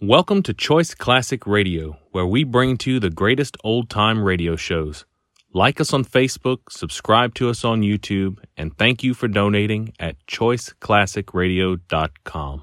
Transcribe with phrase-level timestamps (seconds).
[0.00, 4.54] Welcome to Choice Classic Radio, where we bring to you the greatest old time radio
[4.54, 5.04] shows.
[5.52, 10.24] Like us on Facebook, subscribe to us on YouTube, and thank you for donating at
[10.28, 12.62] choiceclassicradio.com.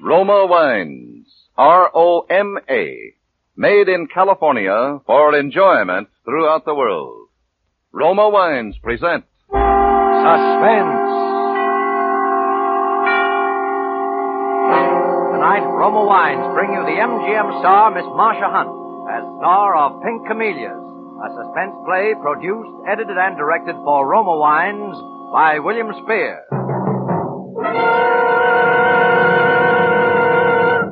[0.00, 1.26] Roma Wines,
[1.58, 3.14] R-O-M-A,
[3.56, 7.26] made in California for enjoyment throughout the world.
[7.90, 11.31] Roma Wines present Suspense.
[15.52, 18.72] Tonight, Roma Wines bring you the MGM star, Miss Marsha Hunt,
[19.12, 24.96] as star of Pink Camellias, a suspense play produced, edited, and directed for Roma Wines
[25.30, 26.40] by William Spier.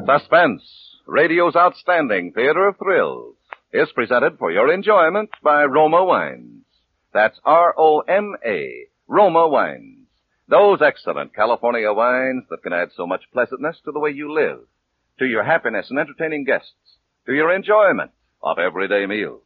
[0.05, 0.61] Suspense,
[1.07, 3.37] radio's outstanding theater of thrills,
[3.73, 6.67] is presented for your enjoyment by Roma Wines.
[7.15, 10.00] That's R-O-M-A, Roma Wines.
[10.51, 14.59] Those excellent California wines that can add so much pleasantness to the way you live,
[15.21, 18.11] to your happiness in entertaining guests, to your enjoyment
[18.43, 19.43] of everyday meals.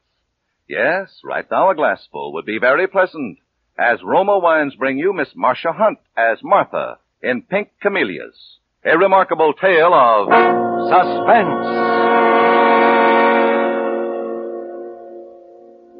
[0.66, 3.36] Yes, right now a glassful would be very pleasant,
[3.78, 9.52] as Roma Wines bring you Miss Marsha Hunt as Martha in Pink Camellias, a remarkable
[9.52, 10.28] tale of
[10.88, 12.33] suspense.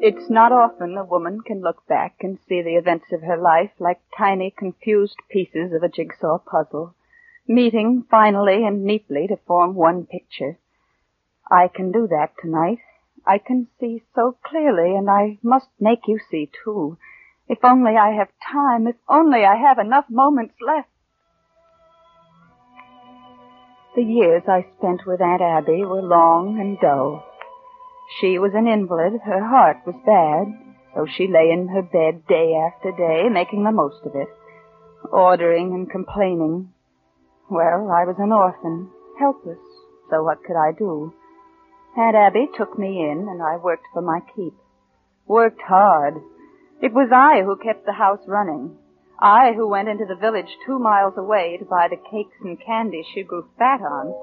[0.07, 3.71] It's not often a woman can look back and see the events of her life
[3.79, 6.93] like tiny, confused pieces of a jigsaw puzzle,
[7.47, 10.59] meeting finally and neatly to form one picture.
[11.49, 12.77] I can do that tonight.
[13.25, 16.99] I can see so clearly, and I must make you see too.
[17.49, 20.89] If only I have time, if only I have enough moments left.
[23.95, 27.23] The years I spent with Aunt Abby were long and dull.
[28.19, 29.21] She was an invalid.
[29.25, 30.53] Her heart was bad,
[30.93, 34.29] so she lay in her bed day after day, making the most of it,
[35.11, 36.71] ordering and complaining.
[37.49, 38.89] Well, I was an orphan,
[39.19, 39.59] helpless,
[40.09, 41.13] so what could I do?
[41.97, 44.53] Aunt Abby took me in, and I worked for my keep.
[45.27, 46.15] Worked hard.
[46.81, 48.77] It was I who kept the house running.
[49.19, 53.05] I who went into the village two miles away to buy the cakes and candy
[53.13, 54.13] she grew fat on.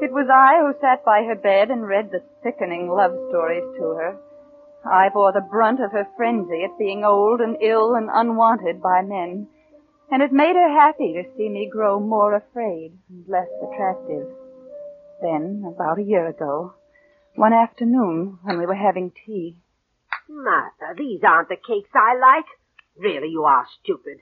[0.00, 3.82] It was I who sat by her bed and read the sickening love stories to
[3.94, 4.16] her.
[4.84, 9.02] I bore the brunt of her frenzy at being old and ill and unwanted by
[9.02, 9.48] men,
[10.10, 14.26] and it made her happy to see me grow more afraid and less attractive.
[15.20, 16.74] Then, about a year ago,
[17.36, 19.56] one afternoon when we were having tea,
[20.28, 22.46] Martha, these aren't the cakes I like.
[22.98, 24.18] Really, you are stupid.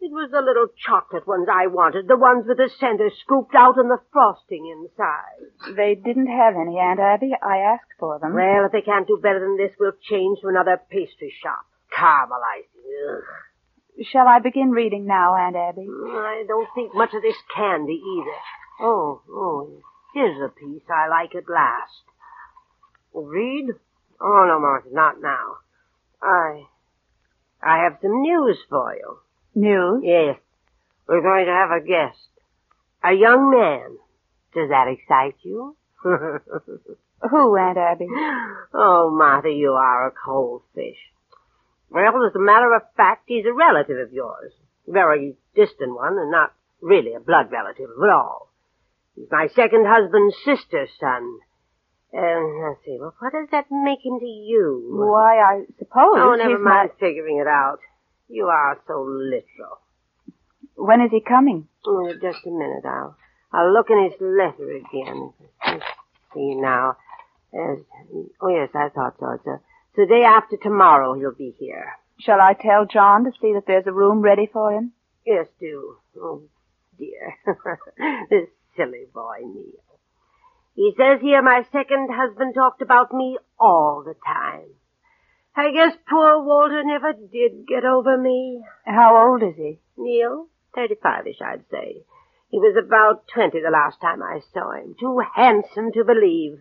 [0.00, 3.78] It was the little chocolate ones I wanted, the ones with the center scooped out
[3.78, 5.74] and the frosting inside.
[5.76, 7.32] they didn't have any, Aunt Abby.
[7.40, 8.34] I asked for them.
[8.34, 11.64] Well, if they can't do better than this, we'll change to another pastry shop.
[11.96, 12.84] Caramelizing.
[12.84, 14.04] Ugh.
[14.10, 15.86] Shall I begin reading now, Aunt Abby?
[15.88, 18.40] I don't think much of this candy either.
[18.80, 22.02] Oh, oh, here's a piece I like at last.
[23.14, 23.70] Read?
[24.20, 25.58] Oh, no, Martha, not now.
[26.20, 26.64] I,
[27.62, 29.18] I have some news for you.
[29.54, 30.02] News?
[30.04, 30.36] Yes.
[31.08, 32.18] We're going to have a guest.
[33.02, 33.96] A young man.
[34.54, 35.76] Does that excite you?
[36.02, 38.06] Who, Aunt Abby?
[38.74, 40.98] oh, Martha, you are a cold fish.
[41.90, 44.52] Well, as a matter of fact, he's a relative of yours.
[44.86, 48.50] Very distant one, and not really a blood relative at all.
[49.16, 51.38] He's my second husband's sister's son.
[52.12, 54.86] Uh, let's see, well, what does that make him to you?
[54.92, 57.78] Why, I suppose Oh, never mind figuring it out.
[58.28, 59.78] You are so literal.
[60.76, 61.68] When is he coming?
[61.86, 62.84] Oh, just a minute.
[62.84, 63.16] I'll,
[63.52, 65.32] I'll look in his letter again.
[65.66, 65.84] Let's
[66.34, 66.96] see now.
[67.52, 67.84] There's,
[68.40, 69.30] oh, yes, I thought so.
[69.32, 69.58] It's, uh,
[69.96, 71.92] the day after tomorrow he'll be here.
[72.18, 74.92] Shall I tell John to see that there's a room ready for him?
[75.24, 75.96] Yes, do.
[76.16, 76.42] Oh,
[76.98, 77.34] dear.
[78.30, 79.84] this silly boy, Neil.
[80.74, 84.70] He says here my second husband talked about me all the time.
[85.56, 88.60] I guess poor Walter never did get over me.
[88.84, 89.78] How old is he?
[89.96, 92.02] Neil, thirty-five-ish, I'd say.
[92.50, 94.96] He was about twenty the last time I saw him.
[94.98, 96.58] Too handsome to believe.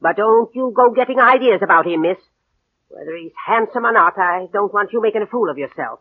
[0.00, 2.18] But don't you go getting ideas about him, miss.
[2.88, 6.00] Whether he's handsome or not, I don't want you making a fool of yourself.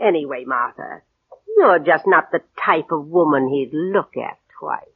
[0.00, 1.02] Anyway, Martha,
[1.56, 4.88] you're just not the type of woman he'd look at twice.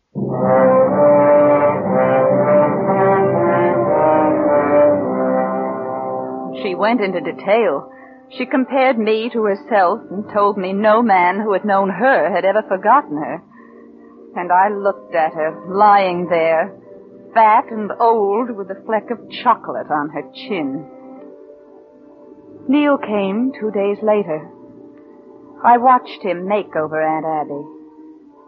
[6.68, 7.90] She went into detail.
[8.28, 12.44] She compared me to herself and told me no man who had known her had
[12.44, 13.42] ever forgotten her.
[14.36, 16.78] And I looked at her, lying there,
[17.32, 20.84] fat and old with a fleck of chocolate on her chin.
[22.68, 24.50] Neil came two days later.
[25.64, 27.64] I watched him make over Aunt Abby.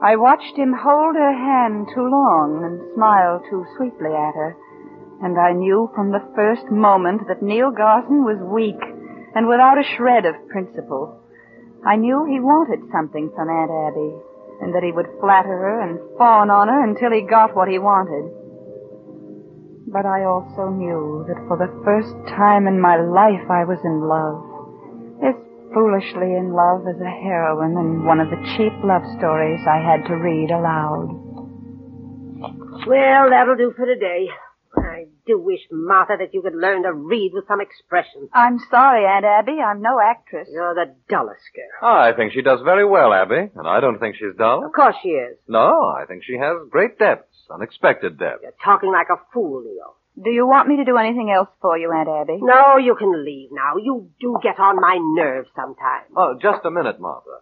[0.02, 4.58] I watched him hold her hand too long and smile too sweetly at her,
[5.22, 8.80] and I knew from the first moment that Neil Garson was weak
[9.34, 11.20] and without a shred of principle.
[11.86, 14.12] I knew he wanted something from Aunt Abby,
[14.60, 17.78] and that he would flatter her and fawn on her until he got what he
[17.78, 18.32] wanted.
[19.88, 24.04] But I also knew that for the first time in my life I was in
[24.04, 24.44] love.
[25.24, 25.36] As
[25.72, 30.06] foolishly in love as a heroine in one of the cheap love stories I had
[30.08, 31.08] to read aloud.
[32.86, 34.28] Well, that'll do for today.
[34.90, 38.28] I do wish, Martha, that you could learn to read with some expression.
[38.34, 39.58] I'm sorry, Aunt Abby.
[39.60, 40.48] I'm no actress.
[40.50, 41.70] You're the dullest girl.
[41.82, 44.64] Oh, I think she does very well, Abby, and I don't think she's dull.
[44.66, 45.36] Of course she is.
[45.48, 48.42] No, I think she has great depths, unexpected depths.
[48.42, 49.96] You're talking like a fool, Neil.
[50.22, 52.38] Do you want me to do anything else for you, Aunt Abby?
[52.42, 53.76] No, you can leave now.
[53.82, 56.10] You do get on my nerves sometimes.
[56.16, 57.40] Oh, just a minute, Martha.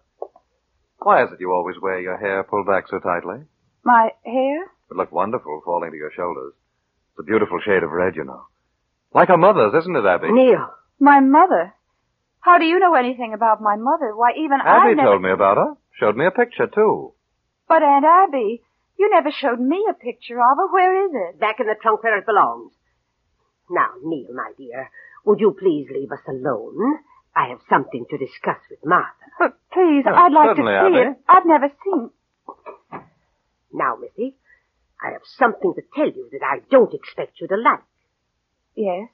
[1.01, 3.39] Why is it you always wear your hair pulled back so tightly?
[3.85, 4.65] My hair?
[4.91, 6.53] It looked wonderful falling to your shoulders.
[7.19, 8.45] It's a beautiful shade of red, you know.
[9.13, 10.31] Like her mother's, isn't it, Abby?
[10.31, 10.71] Neil.
[11.01, 11.75] My mother?
[12.41, 14.15] How do you know anything about my mother?
[14.15, 15.09] Why, even I Abby never...
[15.09, 15.75] told me about her.
[15.99, 17.15] Showed me a picture, too.
[17.69, 18.63] But Aunt Abby,
[18.99, 20.73] you never showed me a picture of her.
[20.73, 21.41] Where is it?
[21.41, 22.73] Back in the trunk where it belongs.
[23.69, 24.89] Now, Neil, my dear,
[25.25, 26.99] would you please leave us alone?
[27.35, 29.11] I have something to discuss with Martha.
[29.41, 31.11] But please, Oh, I'd like to see Abby.
[31.11, 31.17] it.
[31.29, 32.11] I've never seen.
[33.73, 34.37] Now, Missy,
[35.03, 37.85] I have something to tell you that I don't expect you to like.
[38.75, 39.09] Yes.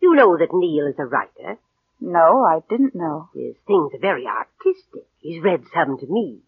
[0.00, 1.58] You know that Neil is a writer.
[2.00, 3.28] No, I didn't know.
[3.34, 5.06] His things are very artistic.
[5.18, 6.40] He's read some to me.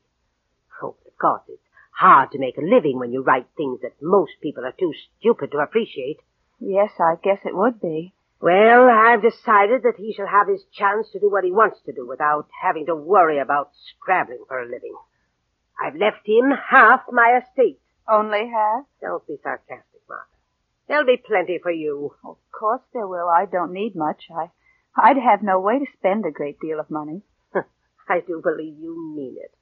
[0.83, 4.33] Oh, of course, it's hard to make a living when you write things that most
[4.41, 6.21] people are too stupid to appreciate.
[6.59, 8.15] Yes, I guess it would be.
[8.41, 11.93] Well, I've decided that he shall have his chance to do what he wants to
[11.93, 14.95] do without having to worry about scrabbling for a living.
[15.81, 17.79] I've left him half my estate.
[18.09, 18.85] Only half?
[19.01, 20.25] Don't be sarcastic, Martha.
[20.89, 22.15] There'll be plenty for you.
[22.25, 23.29] Of course there will.
[23.29, 24.25] I don't need much.
[24.35, 24.51] I,
[24.97, 27.23] I'd have no way to spend a great deal of money.
[28.09, 29.55] I do believe you mean it.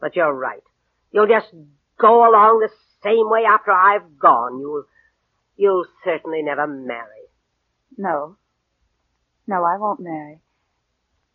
[0.00, 0.62] But you're right.
[1.10, 1.52] You'll just
[1.98, 2.70] go along the
[3.02, 4.60] same way after I've gone.
[4.60, 4.84] You'll,
[5.56, 7.26] you'll certainly never marry.
[7.96, 8.36] No.
[9.46, 10.40] No, I won't marry.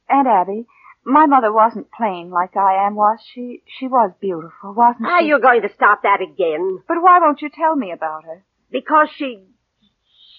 [0.09, 0.67] Aunt Abby,
[1.05, 3.61] my mother wasn't plain like I am, was she?
[3.77, 5.27] She was beautiful, wasn't Are she?
[5.27, 6.79] you're going to stop that again?
[6.88, 8.44] But why won't you tell me about her?
[8.71, 9.44] Because she,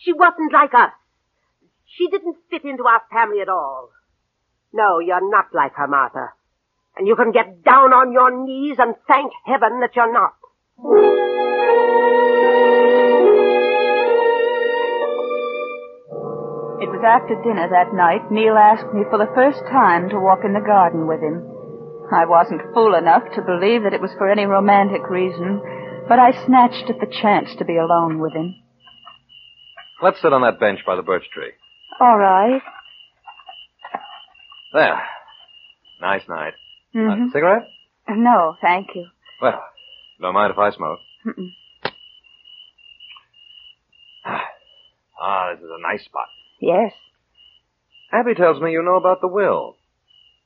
[0.02, 0.92] she wasn't like us.
[1.86, 3.90] She didn't fit into our family at all.
[4.72, 6.30] No, you're not like her, Martha.
[6.96, 11.23] And you can get down on your knees and thank heaven that you're not.
[17.04, 20.64] After dinner that night Neil asked me for the first time to walk in the
[20.64, 21.44] garden with him.
[22.12, 25.60] I wasn't fool enough to believe that it was for any romantic reason,
[26.08, 28.56] but I snatched at the chance to be alone with him.
[30.02, 31.52] Let's sit on that bench by the birch tree.
[32.00, 32.60] All right.
[34.72, 35.02] There.
[36.00, 36.54] Nice night.
[36.94, 37.28] Mm-hmm.
[37.28, 37.68] Uh, cigarette?
[38.08, 39.06] No, thank you.
[39.40, 39.62] Well,
[40.20, 40.98] don't mind if I smoke.
[41.26, 41.50] Mm-mm.
[45.20, 46.28] Ah, this is a nice spot.
[46.60, 46.92] Yes,
[48.12, 49.76] Abby tells me you know about the will.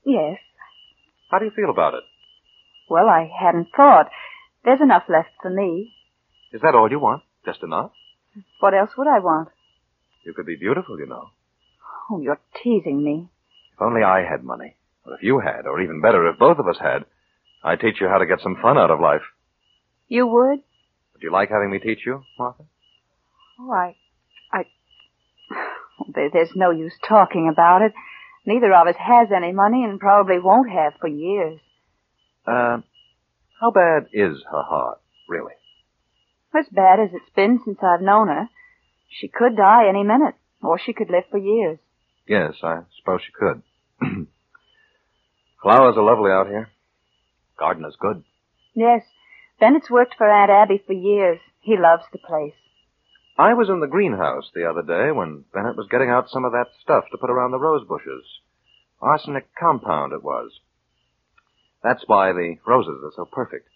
[0.04, 0.38] yes.
[1.30, 2.04] How do you feel about it?
[2.88, 4.08] Well, I hadn't thought.
[4.64, 5.92] There's enough left for me.
[6.54, 7.22] Is that all you want?
[7.44, 7.90] Just enough?
[8.60, 9.48] What else would I want?
[10.24, 11.28] You could be beautiful, you know.
[12.10, 13.28] Oh, you're teasing me.
[13.74, 14.76] If only I had money.
[15.04, 17.04] Or if you had, or even better, if both of us had,
[17.62, 19.22] I'd teach you how to get some fun out of life.
[20.08, 20.60] You would?
[21.12, 22.64] Would you like having me teach you, Martha?
[23.60, 23.96] Oh, I,
[26.14, 27.92] there's no use talking about it.
[28.46, 31.60] Neither of us has any money and probably won't have for years.
[32.46, 32.78] Uh,
[33.60, 35.52] how bad is her heart, really?
[36.58, 38.48] As bad as it's been since I've known her.
[39.10, 41.78] She could die any minute, or she could live for years.
[42.26, 43.62] Yes, I suppose she could.
[45.62, 46.68] Flowers are lovely out here.
[47.58, 48.22] Garden is good.
[48.74, 49.02] Yes,
[49.58, 51.40] Bennett's worked for Aunt Abby for years.
[51.60, 52.54] He loves the place.
[53.38, 56.50] I was in the greenhouse the other day when Bennett was getting out some of
[56.52, 58.24] that stuff to put around the rose bushes.
[59.00, 60.50] Arsenic compound it was.
[61.84, 63.68] That's why the roses are so perfect.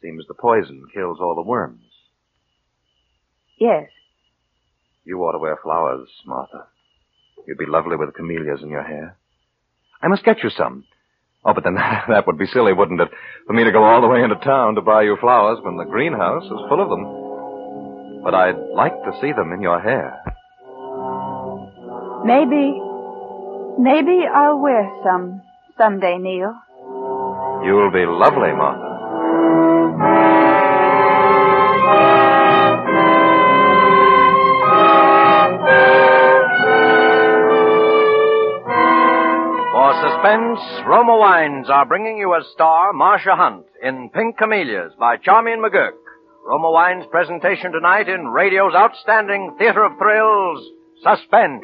[0.00, 1.84] Seems the poison kills all the worms.
[3.58, 3.90] Yes.
[5.04, 6.66] You ought to wear flowers, Martha.
[7.46, 9.18] You'd be lovely with camellias in your hair.
[10.00, 10.84] I must get you some.
[11.44, 11.74] Oh, but then
[12.08, 13.08] that would be silly, wouldn't it?
[13.46, 15.84] For me to go all the way into town to buy you flowers when the
[15.84, 17.25] greenhouse is full of them.
[18.26, 20.20] But I'd like to see them in your hair.
[22.26, 22.74] Maybe.
[23.78, 25.42] Maybe I'll wear some
[25.78, 26.52] someday, Neil.
[27.62, 28.96] You'll be lovely, Martha.
[39.96, 45.60] Suspense, Roma Wines are bringing you as star Marsha Hunt in Pink Camellias by Charmian
[45.60, 46.05] McGurk.
[46.46, 50.64] Roma Wines' presentation tonight in radio's outstanding theater of thrills,
[51.02, 51.60] Suspense.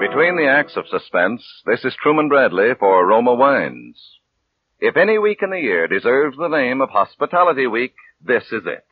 [0.00, 4.18] Between the acts of suspense, this is Truman Bradley for Roma Wines.
[4.80, 8.84] If any week in the year deserves the name of Hospitality Week, this is it.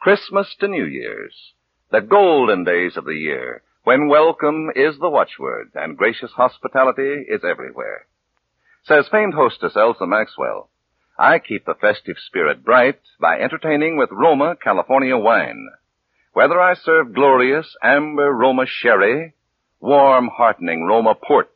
[0.00, 1.36] Christmas to New Year's.
[1.92, 7.42] The golden days of the year, when welcome is the watchword and gracious hospitality is
[7.48, 8.04] everywhere.
[8.84, 10.68] Says famed hostess Elsa Maxwell,
[11.16, 15.68] I keep the festive spirit bright by entertaining with Roma California wine.
[16.32, 19.34] Whether I serve glorious amber Roma sherry,
[19.78, 21.52] warm heartening Roma port,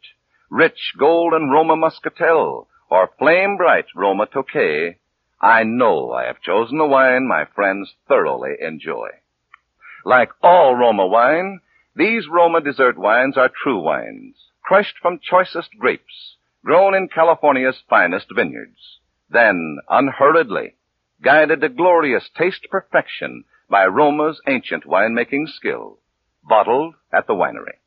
[0.48, 4.94] rich golden Roma muscatel, or flame bright Roma Tokay,
[5.40, 9.08] I know I have chosen a wine my friends thoroughly enjoy.
[10.04, 11.60] Like all Roma wine,
[11.96, 18.26] these Roma dessert wines are true wines, crushed from choicest grapes, grown in California's finest
[18.34, 19.00] vineyards.
[19.28, 20.74] Then, unhurriedly,
[21.20, 25.98] guided to glorious taste perfection by Roma's ancient winemaking skill,
[26.44, 27.78] bottled at the winery.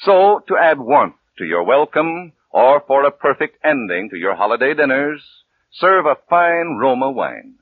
[0.00, 4.74] So, to add warmth to your welcome, or for a perfect ending to your holiday
[4.74, 5.22] dinners,
[5.70, 7.54] serve a fine Roma wine.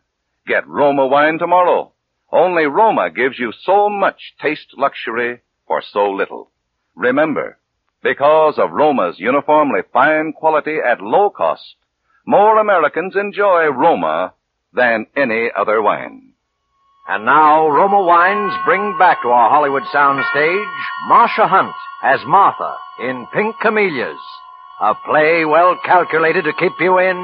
[0.46, 1.92] Get Roma wine tomorrow.
[2.32, 6.50] Only Roma gives you so much taste luxury for so little.
[6.94, 7.58] Remember,
[8.02, 11.76] because of Roma's uniformly fine quality at low cost,
[12.26, 14.34] more Americans enjoy Roma
[14.72, 16.32] than any other wine.
[17.08, 20.64] And now, Roma Wines bring back to our Hollywood soundstage
[21.08, 24.18] Marsha Hunt as Martha in Pink Camellias,
[24.80, 27.16] a play well calculated to keep you in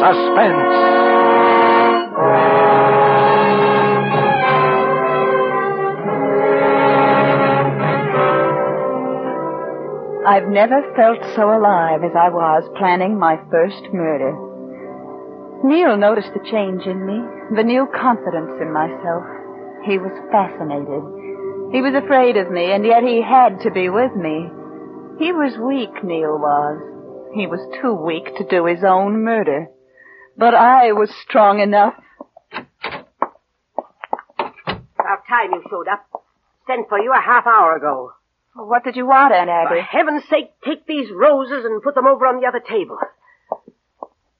[0.00, 0.92] suspense.
[10.32, 14.32] I've never felt so alive as I was planning my first murder.
[15.62, 17.20] Neil noticed the change in me,
[17.54, 19.28] the new confidence in myself.
[19.84, 21.04] He was fascinated.
[21.76, 24.48] He was afraid of me, and yet he had to be with me.
[25.20, 26.80] He was weak, Neil was.
[27.36, 29.68] He was too weak to do his own murder.
[30.38, 31.92] But I was strong enough.
[34.96, 36.08] About time you showed up.
[36.66, 38.12] Sent for you a half hour ago.
[38.54, 39.80] What did you want, Aunt Abby?
[39.80, 42.98] For heaven's sake, take these roses and put them over on the other table.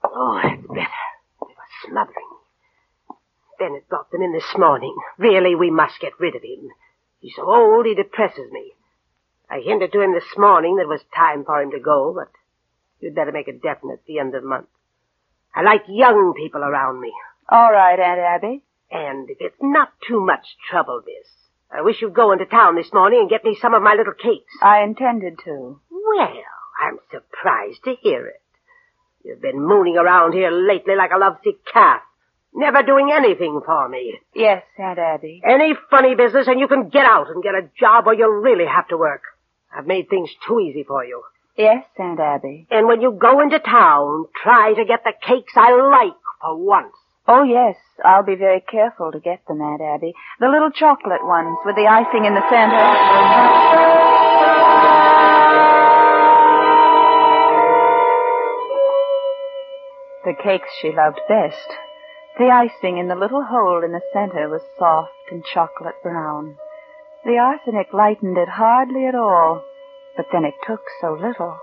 [0.04, 1.02] Oh, that's better.
[1.40, 3.16] They were smothering me.
[3.58, 4.94] Bennett brought them in this morning.
[5.18, 6.68] Really, we must get rid of him.
[7.20, 8.72] He's so old, he depresses me.
[9.48, 12.30] I hinted to him this morning that it was time for him to go, but
[13.00, 14.68] you'd better make it definite at the end of the month.
[15.54, 17.12] I like young people around me.
[17.48, 18.62] All right, Aunt Abby.
[18.90, 21.28] And if it's not too much trouble, miss,
[21.74, 24.12] I wish you'd go into town this morning and get me some of my little
[24.12, 24.52] cakes.
[24.60, 25.80] I intended to.
[25.90, 26.28] Well,
[26.80, 28.40] I'm surprised to hear it.
[29.24, 32.02] You've been mooning around here lately like a lovesick calf,
[32.52, 34.18] never doing anything for me.
[34.34, 35.40] Yes, Aunt Abby.
[35.48, 38.66] Any funny business and you can get out and get a job or you'll really
[38.66, 39.22] have to work.
[39.74, 41.22] I've made things too easy for you.
[41.56, 42.66] Yes, Aunt Abby.
[42.70, 46.94] And when you go into town, try to get the cakes I like for once.
[47.26, 47.76] Oh, yes.
[48.04, 50.12] I'll be very careful to get them, Aunt Abby.
[50.40, 52.82] The little chocolate ones with the icing in the center.
[60.24, 61.68] The cakes she loved best.
[62.38, 66.56] The icing in the little hole in the center was soft and chocolate brown.
[67.24, 69.62] The arsenic lightened it hardly at all,
[70.16, 71.58] but then it took so little.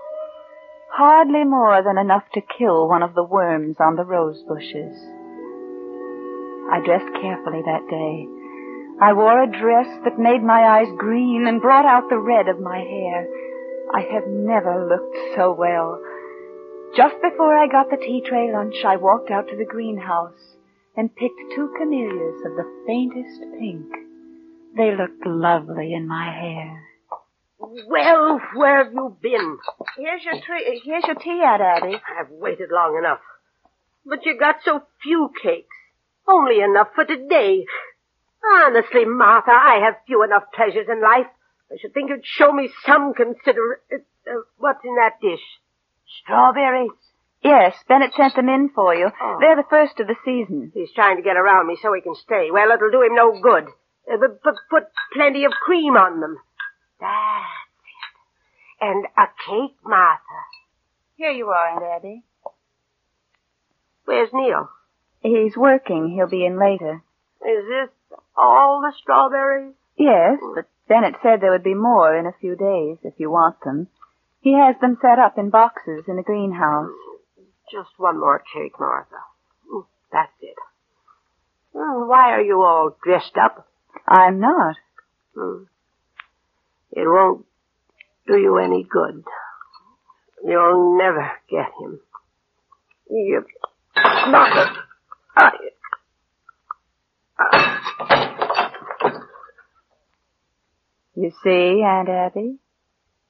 [0.92, 5.19] Hardly more than enough to kill one of the worms on the rose bushes.
[6.70, 8.26] I dressed carefully that day.
[9.00, 12.60] I wore a dress that made my eyes green and brought out the red of
[12.60, 13.26] my hair.
[13.92, 15.98] I have never looked so well.
[16.96, 20.38] Just before I got the tea tray lunch, I walked out to the greenhouse
[20.96, 23.86] and picked two camellias of the faintest pink.
[24.76, 26.82] They looked lovely in my hair.
[27.58, 29.58] Well, where have you been?
[29.96, 30.80] Here's your tree.
[30.84, 31.94] Here's your tea, Aunt Abby.
[31.94, 33.20] I've waited long enough.
[34.04, 35.69] But you got so few cakes.
[36.30, 37.64] Only enough for today.
[38.44, 41.26] Honestly, Martha, I have few enough pleasures in life.
[41.70, 43.80] I should think you'd show me some consider...
[43.92, 43.96] Uh,
[44.30, 45.40] uh, what's in that dish?
[46.22, 46.90] Strawberries?
[47.42, 49.10] Yes, Bennett sent them in for you.
[49.20, 49.38] Oh.
[49.40, 50.70] They're the first of the season.
[50.74, 52.50] He's trying to get around me so he can stay.
[52.52, 53.64] Well, it'll do him no good.
[54.10, 54.84] Uh, but, but put
[55.14, 56.36] plenty of cream on them.
[57.00, 57.46] That's
[58.80, 58.86] it.
[58.86, 60.40] And a cake, Martha.
[61.16, 62.22] Here you are, Aunt Abby.
[64.04, 64.68] Where's Neil?
[65.22, 66.12] He's working.
[66.14, 67.02] He'll be in later.
[67.42, 69.74] Is this All the strawberries?
[69.96, 73.56] Yes, but Bennett said there would be more in a few days if you want
[73.64, 73.88] them.
[74.40, 76.90] He has them set up in boxes in the greenhouse.
[77.70, 79.16] Just one more cake, Martha.
[79.72, 80.56] Mm, That's it.
[81.76, 83.68] Mm, Why are you all dressed up?
[84.08, 84.76] I'm not.
[85.36, 85.64] Hmm.
[86.92, 87.44] It won't
[88.26, 89.22] do you any good.
[90.44, 92.00] You'll never get him.
[93.10, 93.44] You
[93.96, 94.76] not
[95.40, 95.50] I,
[101.16, 102.58] You see, Aunt Abby,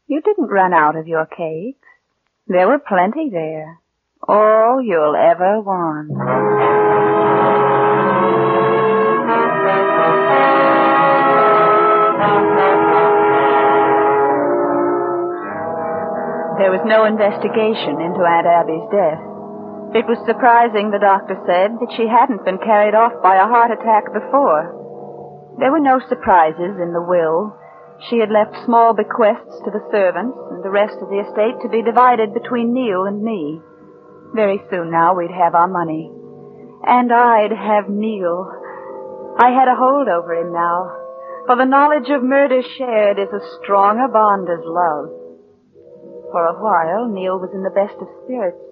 [0.06, 1.86] you didn't run out of your cakes.
[2.46, 3.78] There were plenty there.
[4.26, 6.10] All you'll ever want.
[16.58, 19.29] There was no investigation into Aunt Abby's death.
[19.90, 23.74] It was surprising, the doctor said, that she hadn't been carried off by a heart
[23.74, 24.78] attack before.
[25.58, 27.58] There were no surprises in the will.
[28.06, 31.68] She had left small bequests to the servants and the rest of the estate to
[31.68, 33.58] be divided between Neil and me.
[34.30, 36.06] Very soon now we'd have our money.
[36.86, 38.46] And I'd have Neil.
[39.42, 40.86] I had a hold over him now.
[41.50, 45.10] For the knowledge of murder shared is a bond as love.
[46.30, 48.69] For a while, Neil was in the best of spirits.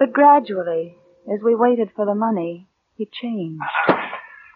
[0.00, 0.96] But gradually,
[1.30, 2.66] as we waited for the money,
[2.96, 3.60] he changed.
[3.86, 3.94] A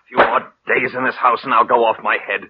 [0.09, 2.49] few more days in this house and I'll go off my head.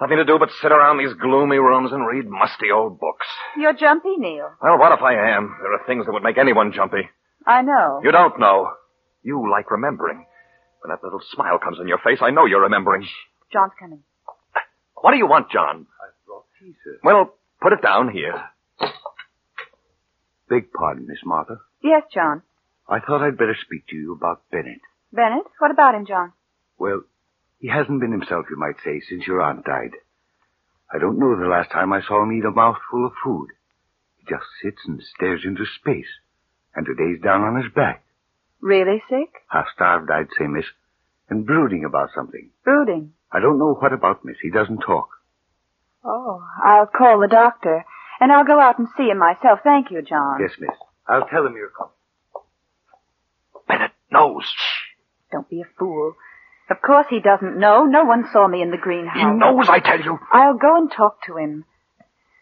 [0.00, 3.26] Nothing to do but sit around these gloomy rooms and read musty old books.
[3.56, 4.50] You're jumpy, Neil.
[4.62, 5.54] Well, what if I am?
[5.60, 7.10] There are things that would make anyone jumpy.
[7.44, 8.00] I know.
[8.04, 8.70] You don't know.
[9.24, 10.24] You like remembering.
[10.80, 13.06] When that little smile comes on your face, I know you're remembering.
[13.52, 14.02] John's coming.
[14.94, 15.86] What do you want, John?
[16.00, 16.98] I brought tea, sir.
[17.02, 18.40] Well, put it down here.
[20.52, 21.60] Beg pardon, Miss Martha.
[21.82, 22.42] Yes, John.
[22.86, 24.82] I thought I'd better speak to you about Bennett.
[25.10, 26.34] Bennett, what about him, John?
[26.78, 27.04] Well,
[27.58, 29.92] he hasn't been himself, you might say, since your aunt died.
[30.92, 33.48] I don't know the last time I saw him eat a mouthful of food.
[34.18, 36.12] He just sits and stares into space.
[36.76, 38.04] And today's down on his back.
[38.60, 39.32] Really sick?
[39.48, 40.66] Half starved, I'd say, miss.
[41.30, 42.50] And brooding about something.
[42.62, 43.14] Brooding.
[43.32, 44.36] I don't know what about, miss.
[44.42, 45.08] He doesn't talk.
[46.04, 47.86] Oh, I'll call the doctor.
[48.22, 49.58] And I'll go out and see him myself.
[49.64, 50.38] Thank you, John.
[50.40, 50.70] Yes, miss.
[51.08, 51.90] I'll tell him you're coming.
[53.66, 54.44] Bennett knows.
[54.44, 55.32] Shh.
[55.32, 56.14] Don't be a fool.
[56.70, 57.84] Of course he doesn't know.
[57.84, 59.16] No one saw me in the greenhouse.
[59.16, 60.20] He knows, I tell you.
[60.30, 61.64] I'll go and talk to him.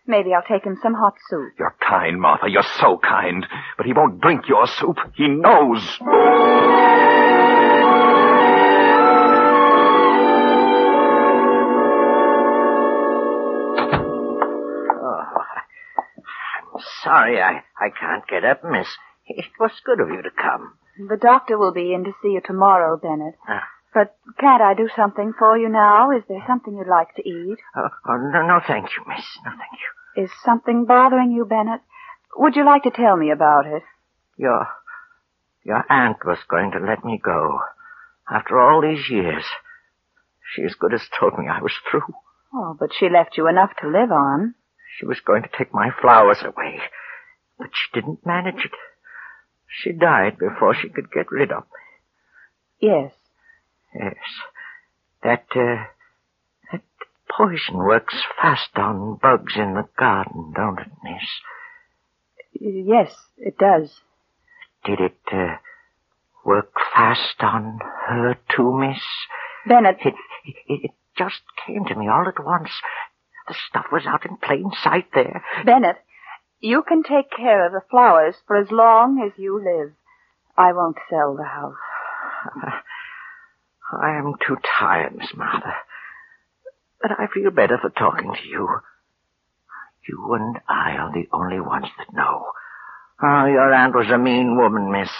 [0.06, 1.54] Maybe I'll take him some hot soup.
[1.58, 2.50] You're kind, Martha.
[2.50, 3.46] You're so kind.
[3.78, 4.98] But he won't drink your soup.
[5.16, 5.80] He knows.
[17.02, 18.88] Sorry I, I can't get up, miss.
[19.26, 20.74] It was good of you to come.
[21.08, 23.36] The doctor will be in to see you tomorrow, Bennett.
[23.48, 23.64] Ah.
[23.94, 26.10] But can't I do something for you now?
[26.10, 27.58] Is there something you'd like to eat?
[27.76, 29.24] Oh, oh, no, no, thank you, miss.
[29.44, 30.24] No, thank you.
[30.24, 31.80] Is something bothering you, Bennett?
[32.36, 33.82] Would you like to tell me about it?
[34.36, 34.68] Your,
[35.64, 37.60] your aunt was going to let me go.
[38.30, 39.44] After all these years.
[40.54, 42.14] She as good as told me I was through.
[42.52, 44.54] Oh, but she left you enough to live on.
[44.98, 46.80] She was going to take my flowers away.
[47.58, 48.72] But she didn't manage it.
[49.68, 52.88] She died before she could get rid of me.
[52.88, 53.12] Yes.
[53.94, 54.16] Yes.
[55.22, 55.84] That, uh,
[56.72, 56.82] that
[57.30, 61.28] poison works fast on bugs in the garden, don't it, miss?
[62.52, 64.00] Yes, it does.
[64.84, 65.56] Did it, uh,
[66.44, 69.02] work fast on her too, miss?
[69.66, 72.70] Bennett, It, it, it just came to me all at once.
[73.50, 75.42] The stuff was out in plain sight there.
[75.64, 75.96] Bennett,
[76.60, 79.92] you can take care of the flowers for as long as you live.
[80.56, 81.74] I won't sell the house.
[83.92, 85.74] I am too tired, Miss Martha.
[87.02, 88.68] But I feel better for talking to you.
[90.08, 92.52] You and I are the only ones that know.
[93.20, 95.10] Oh, your aunt was a mean woman, miss.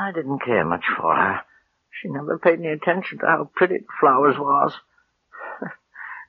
[0.00, 1.42] I didn't care much for her.
[2.00, 4.72] She never paid any attention to how pretty the flowers was.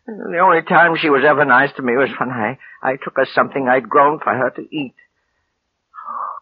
[0.08, 3.28] The only time she was ever nice to me was when I, I took her
[3.34, 4.96] something I'd grown for her to eat.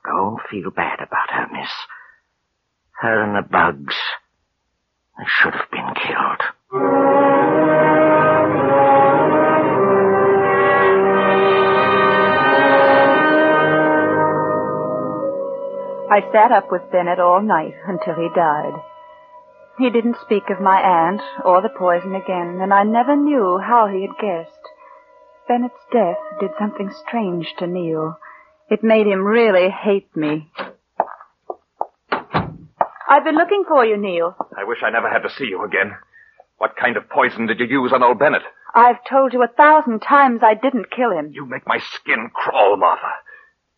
[0.05, 1.71] Don't feel bad about her, miss.
[3.01, 3.95] Her and the bugs.
[5.17, 6.41] They should have been killed.
[16.11, 18.73] I sat up with Bennett all night until he died.
[19.77, 23.87] He didn't speak of my aunt or the poison again, and I never knew how
[23.87, 24.59] he had guessed.
[25.47, 28.17] Bennett's death did something strange to Neil.
[28.69, 30.49] It made him really hate me.
[33.07, 34.35] I've been looking for you, Neil.
[34.57, 35.91] I wish I never had to see you again.
[36.57, 38.41] What kind of poison did you use on old Bennett?
[38.73, 41.31] I've told you a thousand times I didn't kill him.
[41.31, 43.11] You make my skin crawl, Martha.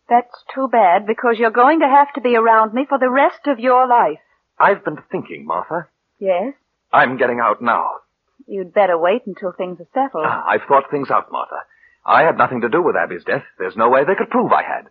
[0.09, 3.47] That's too bad, because you're going to have to be around me for the rest
[3.47, 4.19] of your life.
[4.59, 5.87] I've been thinking, Martha.
[6.19, 6.53] Yes?
[6.91, 7.89] I'm getting out now.
[8.47, 10.25] You'd better wait until things are settled.
[10.25, 11.57] Ah, I've thought things out, Martha.
[12.05, 13.43] I had nothing to do with Abby's death.
[13.59, 14.87] There's no way they could prove I had.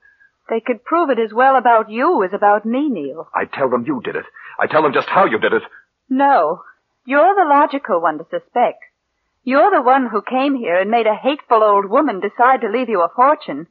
[0.49, 3.29] They could prove it as well about you as about me, Neil.
[3.35, 4.27] I tell them you did it.
[4.59, 5.63] I tell them just how you did it.
[6.09, 6.63] No.
[7.05, 8.83] You're the logical one to suspect.
[9.43, 12.89] You're the one who came here and made a hateful old woman decide to leave
[12.89, 13.69] you a fortune.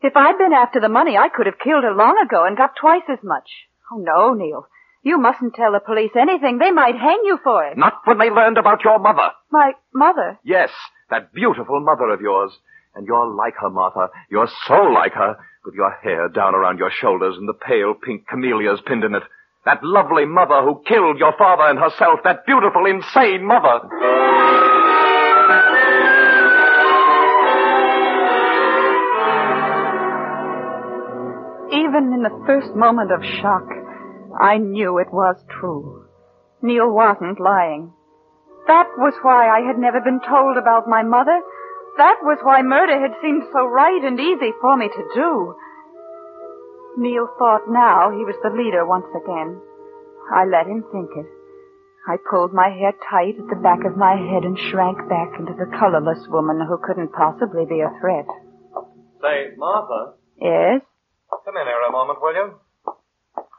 [0.00, 2.76] If I'd been after the money, I could have killed her long ago and got
[2.80, 3.48] twice as much.
[3.90, 4.66] Oh, no, Neil.
[5.08, 6.58] You mustn't tell the police anything.
[6.58, 7.78] They might hang you for it.
[7.78, 9.30] Not when they learned about your mother.
[9.50, 10.38] My mother?
[10.44, 10.68] Yes,
[11.08, 12.52] that beautiful mother of yours.
[12.94, 14.10] And you're like her, Martha.
[14.30, 18.28] You're so like her, with your hair down around your shoulders and the pale pink
[18.28, 19.22] camellias pinned in it.
[19.64, 22.20] That lovely mother who killed your father and herself.
[22.24, 23.88] That beautiful, insane mother.
[31.72, 33.64] Even in the first moment of shock,
[34.38, 36.06] I knew it was true.
[36.62, 37.92] Neil wasn't lying.
[38.66, 41.40] That was why I had never been told about my mother.
[41.96, 45.54] That was why murder had seemed so right and easy for me to do.
[46.98, 49.58] Neil thought now he was the leader once again.
[50.30, 51.26] I let him think it.
[52.06, 55.52] I pulled my hair tight at the back of my head and shrank back into
[55.54, 58.26] the colorless woman who couldn't possibly be a threat.
[59.20, 60.82] Say, Martha, Yes?
[61.44, 62.54] come in here a moment, will you?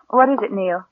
[0.10, 0.86] What is it, Neil?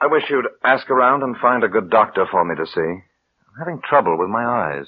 [0.00, 2.80] I wish you'd ask around and find a good doctor for me to see.
[2.80, 4.86] I'm having trouble with my eyes.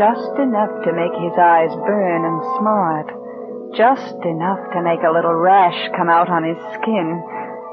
[0.00, 3.08] Just enough to make his eyes burn and smart.
[3.76, 7.20] Just enough to make a little rash come out on his skin.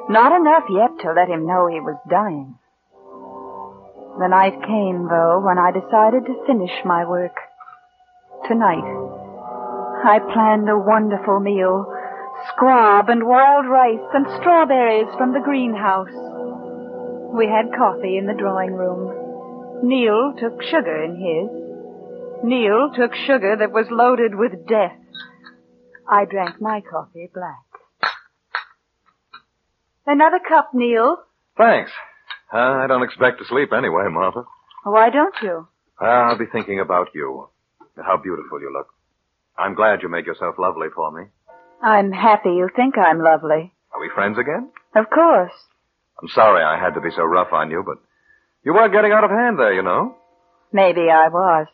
[0.10, 2.60] Not enough yet to let him know he was dying.
[4.20, 7.36] The night came, though, when I decided to finish my work.
[8.46, 8.86] Tonight.
[10.06, 11.86] I planned a wonderful meal.
[12.54, 16.14] Squab and wild rice and strawberries from the greenhouse.
[17.34, 19.82] We had coffee in the drawing room.
[19.84, 22.44] Neil took sugar in his.
[22.44, 24.98] Neil took sugar that was loaded with death.
[26.08, 27.66] I drank my coffee black.
[30.06, 31.18] Another cup, Neil.
[31.58, 31.92] Thanks.
[32.54, 34.44] Uh, I don't expect to sleep anyway, Martha.
[34.84, 35.68] Why don't you?
[36.00, 37.50] I'll be thinking about you.
[38.06, 38.88] How beautiful you look.
[39.58, 41.26] I'm glad you made yourself lovely for me.
[41.82, 43.74] I'm happy you think I'm lovely.
[43.94, 44.70] Are we friends again?
[44.96, 45.52] Of course.
[46.22, 47.98] I'm sorry I had to be so rough on you, but
[48.64, 50.16] you were getting out of hand there, you know.
[50.72, 51.68] Maybe I was.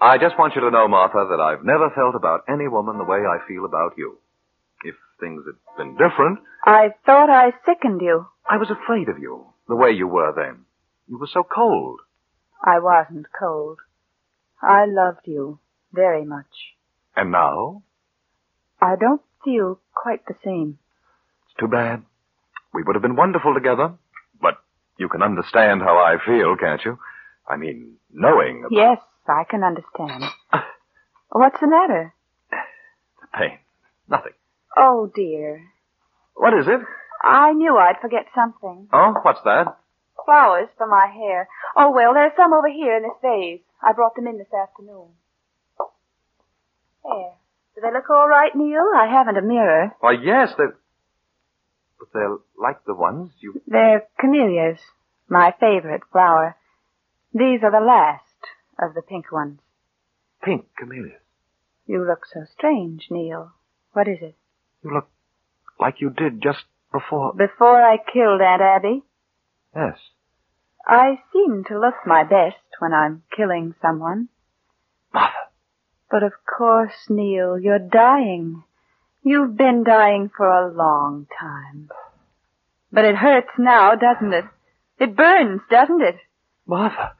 [0.00, 3.04] I just want you to know, Martha, that I've never felt about any woman the
[3.04, 4.18] way I feel about you.
[4.82, 8.26] If things had been different, I thought I sickened you.
[8.48, 10.64] I was afraid of you, the way you were then.
[11.06, 12.00] You were so cold.
[12.64, 13.78] I wasn't cold.
[14.62, 15.58] I loved you
[15.92, 16.46] very much.
[17.16, 17.82] And now?
[18.80, 20.78] I don't feel quite the same.
[21.46, 22.02] It's too bad.
[22.72, 23.94] We would have been wonderful together.
[24.40, 24.58] But
[24.98, 26.98] you can understand how I feel, can't you?
[27.48, 30.24] I mean, knowing about Yes, I can understand.
[31.30, 32.14] What's the matter?
[32.50, 33.58] the pain.
[34.08, 34.32] Nothing.
[34.76, 35.64] Oh, dear.
[36.34, 36.80] What is it?
[37.22, 38.88] I knew I'd forget something.
[38.92, 39.76] Oh, what's that?
[40.30, 41.48] Flowers for my hair.
[41.76, 43.62] Oh, well, there's some over here in this vase.
[43.82, 45.08] I brought them in this afternoon.
[47.02, 47.32] There.
[47.74, 48.84] Do they look all right, Neil?
[48.94, 49.90] I haven't a mirror.
[49.98, 50.76] Why, yes, they're...
[51.98, 53.60] But they're like the ones you...
[53.66, 54.78] They're camellias.
[55.28, 56.54] My favorite flower.
[57.34, 58.22] These are the last
[58.80, 59.58] of the pink ones.
[60.44, 61.22] Pink camellias.
[61.88, 63.50] You look so strange, Neil.
[63.94, 64.36] What is it?
[64.84, 65.08] You look
[65.80, 67.32] like you did just before...
[67.32, 69.02] Before I killed Aunt Abby,
[69.74, 69.98] Yes.
[70.86, 74.28] I seem to look my best when I'm killing someone.
[75.12, 75.34] Martha.
[76.10, 78.64] But of course, Neil, you're dying.
[79.22, 81.90] You've been dying for a long time.
[82.90, 84.44] But it hurts now, doesn't it?
[84.98, 86.16] It burns, doesn't it?
[86.66, 87.12] Martha.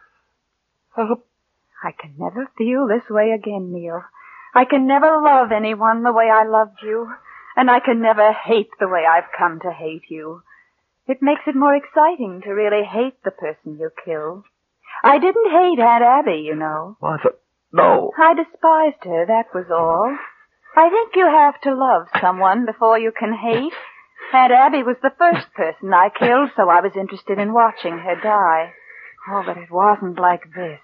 [0.96, 1.22] Oh,
[1.82, 4.02] I can never feel this way again, Neil.
[4.54, 7.12] I can never love anyone the way I loved you.
[7.56, 10.42] And I can never hate the way I've come to hate you.
[11.10, 14.44] It makes it more exciting to really hate the person you killed.
[15.02, 16.98] I didn't hate Aunt Abby, you know.
[17.02, 17.30] Martha.
[17.72, 18.12] No.
[18.16, 20.16] I despised her, that was all.
[20.76, 23.72] I think you have to love someone before you can hate.
[24.32, 28.14] Aunt Abby was the first person I killed, so I was interested in watching her
[28.22, 28.72] die.
[29.32, 30.78] Oh, but it wasn't like this.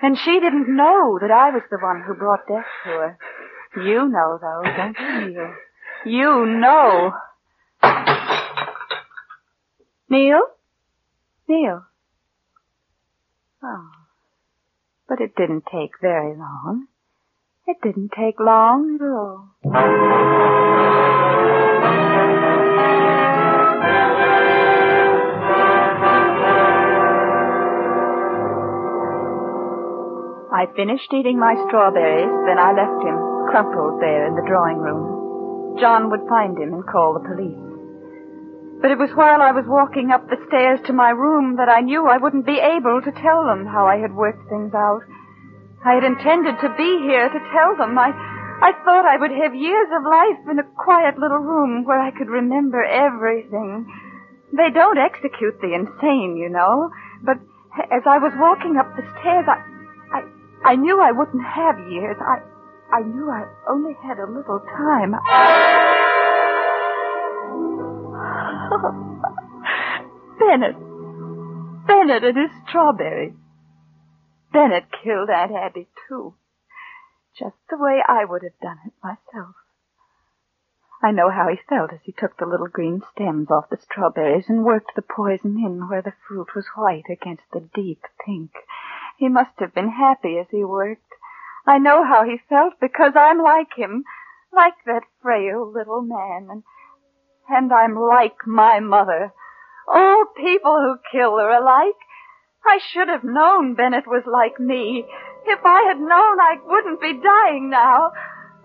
[0.00, 3.18] And she didn't know that I was the one who brought death to her.
[3.76, 5.54] You know, though, don't you, Neil?
[6.06, 7.12] You know.
[10.12, 10.42] Neil?
[11.48, 11.86] Neil?
[13.62, 13.90] Oh.
[15.08, 16.86] But it didn't take very long.
[17.66, 19.48] It didn't take long at all.
[30.52, 33.16] I finished eating my strawberries, then I left him,
[33.48, 35.80] crumpled there in the drawing room.
[35.80, 37.71] John would find him and call the police.
[38.82, 41.86] But it was while I was walking up the stairs to my room that I
[41.86, 45.06] knew I wouldn't be able to tell them how I had worked things out.
[45.86, 47.94] I had intended to be here to tell them.
[47.94, 52.02] I, I thought I would have years of life in a quiet little room where
[52.02, 53.86] I could remember everything.
[54.50, 56.90] They don't execute the insane, you know.
[57.22, 57.38] But
[57.94, 59.62] as I was walking up the stairs, I,
[60.10, 62.18] I, I knew I wouldn't have years.
[62.18, 62.42] I,
[62.90, 65.14] I knew I only had a little time.
[70.52, 70.76] Bennett.
[71.86, 73.32] Bennett and his strawberries.
[74.52, 76.34] Bennett killed Aunt Abby, too.
[77.38, 79.54] Just the way I would have done it myself.
[81.02, 84.44] I know how he felt as he took the little green stems off the strawberries
[84.50, 88.50] and worked the poison in where the fruit was white against the deep pink.
[89.16, 91.14] He must have been happy as he worked.
[91.66, 94.04] I know how he felt because I'm like him,
[94.52, 96.62] like that frail little man, and
[97.48, 99.32] and I'm like my mother.
[99.88, 101.98] All people who kill are alike.
[102.64, 105.04] I should have known Bennett was like me.
[105.46, 108.12] If I had known, I wouldn't be dying now.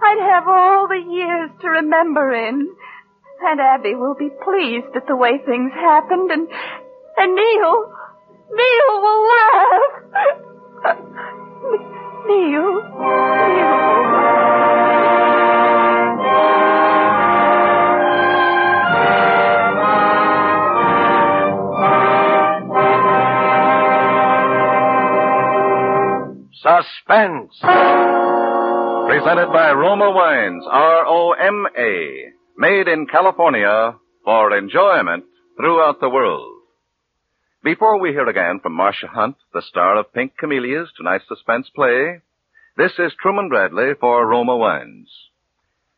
[0.01, 2.75] I'd have all the years to remember in.
[3.41, 6.47] And Abby will be pleased at the way things happened, and
[7.17, 7.93] and Neil,
[8.51, 9.93] Neil will laugh.
[12.27, 12.82] Neil,
[29.28, 32.32] Presented by Roma Wines, R-O-M-A.
[32.58, 35.26] Made in California for enjoyment
[35.58, 36.62] throughout the world.
[37.62, 42.22] Before we hear again from Marsha Hunt, the star of Pink Camellias, tonight's suspense play,
[42.78, 45.10] this is Truman Bradley for Roma Wines.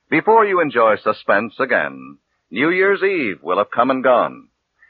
[0.09, 2.17] Before you enjoy suspense again,
[2.49, 4.47] New Year's Eve will have come and gone.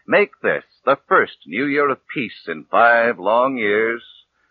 [0.08, 4.02] Make this the first New Year of peace in five long years,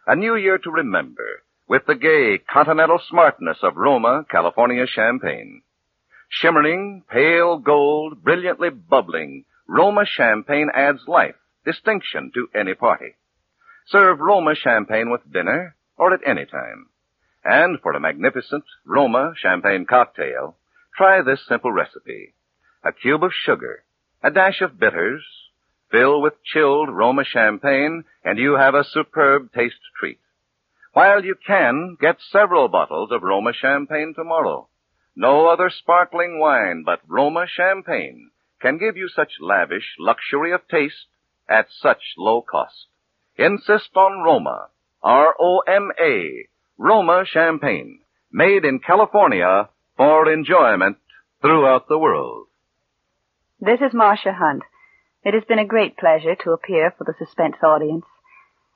[0.06, 5.62] a New Year to remember, with the gay continental smartness of Roma, California champagne.
[6.30, 13.14] Shimmering, pale gold, brilliantly bubbling, Roma champagne adds life, distinction to any party.
[13.86, 16.86] Serve Roma champagne with dinner or at any time.
[17.44, 20.56] And for a magnificent Roma champagne cocktail,
[20.96, 22.34] try this simple recipe.
[22.84, 23.84] A cube of sugar,
[24.22, 25.24] a dash of bitters,
[25.90, 30.18] fill with chilled Roma champagne, and you have a superb taste treat.
[30.92, 34.68] While you can, get several bottles of Roma champagne tomorrow.
[35.14, 41.06] No other sparkling wine but Roma champagne can give you such lavish luxury of taste
[41.48, 42.86] at such low cost.
[43.36, 44.68] Insist on Roma,
[45.02, 48.00] R-O-M-A, Roma champagne,
[48.32, 50.98] made in California for enjoyment
[51.40, 52.46] throughout the world.
[53.60, 54.62] This is Marsha Hunt.
[55.24, 58.04] It has been a great pleasure to appear for the suspense audience.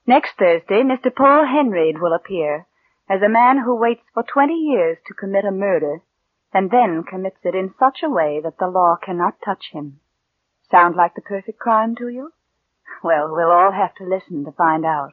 [0.07, 1.15] Next Thursday, Mr.
[1.15, 2.67] Paul Henreid will appear
[3.09, 6.03] as a man who waits for 20 years to commit a murder
[6.53, 10.01] and then commits it in such a way that the law cannot touch him.
[10.71, 12.33] Sound like the perfect crime to you?
[13.03, 15.13] Well, we'll all have to listen to find out.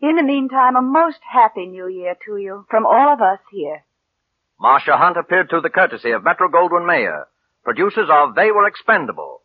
[0.00, 3.84] In the meantime, a most happy new year to you from all of us here.
[4.60, 7.26] Marsha Hunt appeared through the courtesy of Metro Goldwyn Mayer,
[7.64, 9.42] producers of They Were Expendable.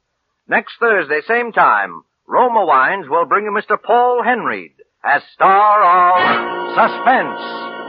[0.47, 3.77] Next Thursday, same time, Roma Wines will bring you Mr.
[3.81, 7.39] Paul Henreid as star of Suspense,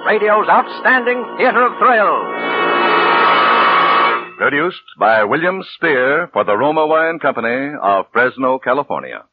[0.07, 2.37] radio's outstanding theater of thrills.
[4.37, 9.25] Produced by William Spier for the Roma Wine Company of Fresno, California.